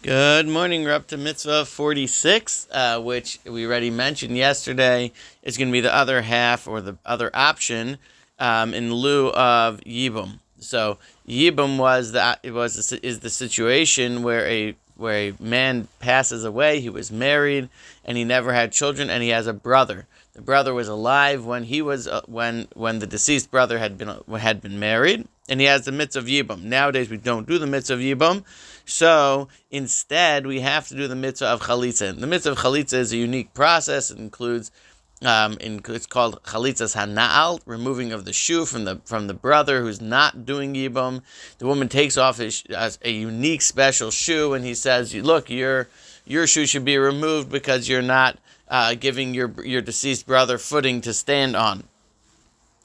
Good 0.00 0.46
morning. 0.46 0.84
We're 0.84 0.92
up 0.92 1.08
to 1.08 1.16
mitzvah 1.16 1.64
46, 1.64 2.68
uh, 2.70 3.00
which 3.00 3.40
we 3.44 3.66
already 3.66 3.90
mentioned 3.90 4.36
yesterday 4.36 5.10
is 5.42 5.58
going 5.58 5.70
to 5.70 5.72
be 5.72 5.80
the 5.80 5.92
other 5.92 6.22
half 6.22 6.68
or 6.68 6.80
the 6.80 6.96
other 7.04 7.32
option 7.34 7.98
um, 8.38 8.74
in 8.74 8.94
lieu 8.94 9.30
of 9.30 9.80
yibum. 9.80 10.38
So 10.60 10.98
yibum 11.26 11.78
was 11.78 12.12
the 12.12 12.38
it 12.44 12.52
was 12.52 12.90
the, 12.90 13.04
is 13.04 13.18
the 13.20 13.28
situation 13.28 14.22
where 14.22 14.46
a 14.46 14.76
where 14.98 15.30
a 15.30 15.34
man 15.40 15.88
passes 16.00 16.44
away. 16.44 16.80
He 16.80 16.90
was 16.90 17.10
married 17.10 17.70
and 18.04 18.18
he 18.18 18.24
never 18.24 18.52
had 18.52 18.72
children, 18.72 19.08
and 19.08 19.22
he 19.22 19.30
has 19.30 19.46
a 19.46 19.52
brother. 19.52 20.06
The 20.34 20.42
brother 20.42 20.74
was 20.74 20.88
alive 20.88 21.44
when 21.44 21.64
he 21.64 21.80
was 21.82 22.06
uh, 22.06 22.20
when 22.26 22.68
when 22.74 22.98
the 22.98 23.06
deceased 23.06 23.50
brother 23.50 23.78
had 23.78 23.96
been 23.96 24.20
had 24.38 24.60
been 24.60 24.78
married, 24.78 25.26
and 25.48 25.60
he 25.60 25.66
has 25.66 25.84
the 25.84 25.92
mitzvah 25.92 26.20
of 26.20 26.26
yibum. 26.26 26.62
Nowadays 26.62 27.10
we 27.10 27.16
don't 27.16 27.48
do 27.48 27.58
the 27.58 27.66
mitzvah 27.66 27.94
of 27.94 28.00
yibum, 28.00 28.44
so 28.84 29.48
instead 29.70 30.46
we 30.46 30.60
have 30.60 30.86
to 30.88 30.94
do 30.94 31.08
the 31.08 31.16
mitzvah 31.16 31.46
of 31.46 31.62
chalitza. 31.62 32.10
And 32.10 32.20
the 32.20 32.26
mitzvah 32.26 32.52
of 32.52 32.58
chalitza 32.58 32.94
is 32.94 33.12
a 33.12 33.16
unique 33.16 33.54
process. 33.54 34.10
It 34.10 34.18
includes 34.18 34.70
um, 35.22 35.56
in, 35.60 35.80
it's 35.88 36.06
called 36.06 36.42
chalitzas 36.44 36.94
hana'al, 36.94 37.60
removing 37.66 38.12
of 38.12 38.24
the 38.24 38.32
shoe 38.32 38.64
from 38.64 38.84
the 38.84 39.00
from 39.04 39.26
the 39.26 39.34
brother 39.34 39.82
who's 39.82 40.00
not 40.00 40.46
doing 40.46 40.74
yibum. 40.74 41.22
The 41.58 41.66
woman 41.66 41.88
takes 41.88 42.16
off 42.16 42.38
his 42.38 42.64
a 42.70 43.10
unique 43.10 43.62
special 43.62 44.10
shoe, 44.10 44.54
and 44.54 44.64
he 44.64 44.74
says, 44.74 45.14
"Look, 45.14 45.50
your 45.50 45.88
your 46.24 46.46
shoe 46.46 46.66
should 46.66 46.84
be 46.84 46.98
removed 46.98 47.50
because 47.50 47.88
you're 47.88 48.02
not 48.02 48.38
uh, 48.68 48.94
giving 48.94 49.34
your 49.34 49.52
your 49.64 49.82
deceased 49.82 50.26
brother 50.26 50.56
footing 50.58 51.00
to 51.00 51.12
stand 51.12 51.56
on." 51.56 51.84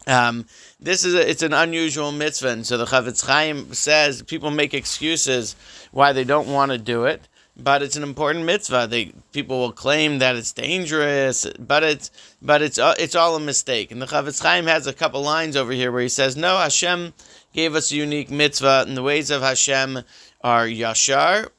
Um, 0.06 0.48
this 0.80 1.06
is 1.06 1.14
a, 1.14 1.30
it's 1.30 1.44
an 1.44 1.54
unusual 1.54 2.12
mitzvah, 2.12 2.50
and 2.50 2.66
so 2.66 2.78
the 2.78 2.86
Chafetz 2.86 3.26
Chaim 3.26 3.74
says 3.74 4.22
people 4.24 4.52
make 4.52 4.74
excuses 4.74 5.56
why 5.92 6.12
they 6.12 6.24
don't 6.24 6.48
want 6.48 6.72
to 6.72 6.78
do 6.78 7.06
it, 7.06 7.22
but 7.56 7.84
it's 7.84 7.96
an 7.96 8.04
important 8.04 8.46
mitzvah. 8.46 8.88
They 8.90 9.14
people 9.32 9.60
will 9.60 9.72
claim 9.72 10.20
that 10.20 10.36
it's 10.36 10.52
dangerous, 10.52 11.46
but 11.60 11.84
it's 11.84 12.12
but 12.42 12.62
it's 12.62 12.80
uh, 12.80 12.96
it's 12.98 13.16
all 13.16 13.36
a 13.36 13.40
mistake. 13.40 13.92
And 13.92 14.02
the 14.02 14.08
Chafetz 14.08 14.42
Chaim 14.42 14.66
has 14.66 14.88
a 14.88 14.94
couple 14.94 15.22
lines 15.22 15.56
over 15.56 15.72
here 15.72 15.92
where 15.92 16.02
he 16.02 16.10
says, 16.10 16.36
"No, 16.36 16.58
Hashem 16.58 17.14
gave 17.54 17.76
us 17.76 17.92
a 17.92 17.96
unique 17.96 18.32
mitzvah, 18.32 18.86
and 18.88 18.98
the 18.98 19.04
ways 19.04 19.30
of 19.30 19.42
Hashem 19.42 20.00
are 20.44 20.66
yashar, 20.66 21.50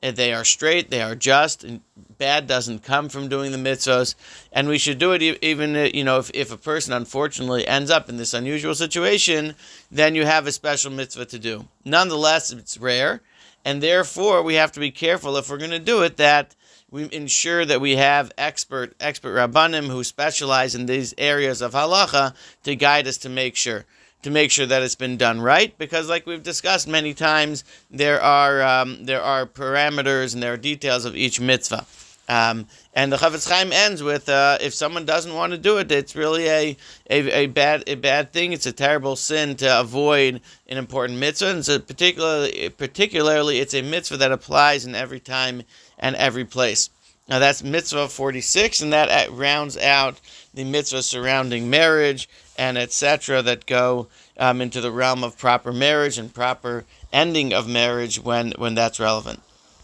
and 0.00 0.16
they 0.16 0.32
are 0.32 0.44
straight, 0.44 0.90
they 0.90 1.02
are 1.02 1.14
just, 1.14 1.64
and 1.64 1.80
bad 2.18 2.46
doesn't 2.46 2.84
come 2.84 3.08
from 3.08 3.28
doing 3.28 3.50
the 3.50 3.58
mitzvahs, 3.58 4.14
and 4.52 4.68
we 4.68 4.78
should 4.78 4.98
do 4.98 5.12
it 5.12 5.22
even 5.22 5.74
uh, 5.74 5.88
you 5.92 6.04
know 6.04 6.18
if, 6.18 6.30
if 6.34 6.52
a 6.52 6.56
person 6.56 6.92
unfortunately 6.92 7.66
ends 7.66 7.90
up 7.90 8.08
in 8.08 8.16
this 8.16 8.32
unusual 8.32 8.76
situation, 8.76 9.54
then 9.90 10.14
you 10.14 10.24
have 10.24 10.46
a 10.46 10.52
special 10.52 10.92
mitzvah 10.92 11.26
to 11.26 11.38
do. 11.38 11.66
Nonetheless, 11.84 12.52
it's 12.52 12.78
rare, 12.78 13.20
and 13.64 13.82
therefore 13.82 14.42
we 14.42 14.54
have 14.54 14.72
to 14.72 14.80
be 14.80 14.90
careful 14.90 15.36
if 15.36 15.48
we're 15.48 15.58
going 15.58 15.70
to 15.70 15.78
do 15.78 16.02
it 16.02 16.16
that 16.16 16.54
we 16.90 17.08
ensure 17.12 17.64
that 17.64 17.80
we 17.80 17.96
have 17.96 18.32
expert 18.36 18.94
expert 19.00 19.34
rabbanim 19.34 19.86
who 19.86 20.04
specialize 20.04 20.74
in 20.74 20.86
these 20.86 21.14
areas 21.16 21.62
of 21.62 21.72
halacha 21.72 22.34
to 22.62 22.76
guide 22.76 23.06
us 23.06 23.18
to 23.18 23.28
make 23.28 23.56
sure 23.56 23.84
to 24.22 24.30
make 24.30 24.50
sure 24.50 24.66
that 24.66 24.82
it's 24.82 24.94
been 24.94 25.16
done 25.16 25.40
right. 25.40 25.76
Because 25.78 26.08
like 26.08 26.26
we've 26.26 26.42
discussed 26.42 26.88
many 26.88 27.12
times 27.12 27.64
there 27.90 28.20
are 28.20 28.62
um, 28.62 29.04
there 29.04 29.22
are 29.22 29.46
parameters 29.46 30.34
and 30.34 30.42
there 30.42 30.52
are 30.52 30.58
details 30.58 31.04
of 31.04 31.16
each 31.16 31.40
mitzvah 31.40 31.86
um, 32.28 32.66
and 32.94 33.12
the 33.12 33.16
Chafetz 33.16 33.48
Chaim 33.48 33.72
ends 33.72 34.02
with, 34.02 34.28
uh, 34.28 34.58
if 34.60 34.74
someone 34.74 35.04
doesn't 35.04 35.34
want 35.34 35.52
to 35.52 35.58
do 35.58 35.78
it, 35.78 35.90
it's 35.90 36.14
really 36.14 36.46
a, 36.46 36.76
a, 37.10 37.30
a 37.30 37.46
bad 37.46 37.84
a 37.86 37.96
bad 37.96 38.32
thing. 38.32 38.52
It's 38.52 38.66
a 38.66 38.72
terrible 38.72 39.16
sin 39.16 39.56
to 39.56 39.80
avoid 39.80 40.40
an 40.68 40.78
important 40.78 41.18
mitzvah. 41.18 41.50
And 41.50 41.64
so 41.64 41.78
particularly, 41.78 42.68
particularly, 42.70 43.58
it's 43.58 43.74
a 43.74 43.82
mitzvah 43.82 44.18
that 44.18 44.32
applies 44.32 44.86
in 44.86 44.94
every 44.94 45.20
time 45.20 45.62
and 45.98 46.14
every 46.16 46.44
place. 46.44 46.90
Now 47.28 47.38
that's 47.38 47.62
mitzvah 47.62 48.08
46, 48.08 48.82
and 48.82 48.92
that 48.92 49.30
rounds 49.32 49.76
out 49.76 50.20
the 50.54 50.64
mitzvah 50.64 51.02
surrounding 51.02 51.70
marriage 51.70 52.28
and 52.56 52.76
etc. 52.76 53.42
that 53.42 53.66
go 53.66 54.08
um, 54.38 54.60
into 54.60 54.80
the 54.80 54.92
realm 54.92 55.24
of 55.24 55.38
proper 55.38 55.72
marriage 55.72 56.18
and 56.18 56.32
proper 56.32 56.84
ending 57.12 57.52
of 57.52 57.68
marriage 57.68 58.20
when, 58.20 58.52
when 58.52 58.74
that's 58.74 59.00
relevant. 59.00 59.40